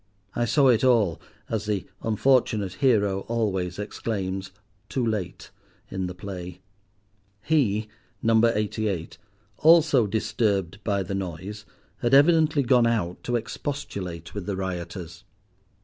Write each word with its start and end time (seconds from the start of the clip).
I 0.35 0.45
saw 0.45 0.69
it 0.69 0.83
all, 0.83 1.21
as 1.47 1.67
the 1.67 1.85
unfortunate 2.01 2.73
hero 2.73 3.19
always 3.27 3.77
exclaims, 3.77 4.49
too 4.89 5.05
late, 5.05 5.51
in 5.91 6.07
the 6.07 6.15
play. 6.15 6.59
He—number 7.43 8.51
Eighty 8.55 8.87
eight—also 8.87 10.07
disturbed 10.07 10.83
by 10.83 11.03
the 11.03 11.13
noise, 11.13 11.65
had 11.99 12.15
evidently 12.15 12.63
gone 12.63 12.87
out 12.87 13.23
to 13.25 13.35
expostulate 13.35 14.33
with 14.33 14.47
the 14.47 14.55
rioters. 14.55 15.23